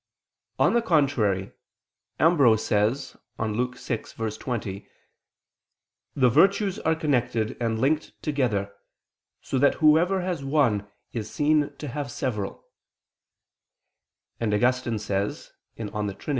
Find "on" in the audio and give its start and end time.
0.57-0.73, 3.37-3.53